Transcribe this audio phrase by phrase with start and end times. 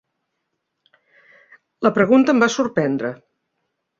[1.87, 3.15] La pregunta em va sorprendre.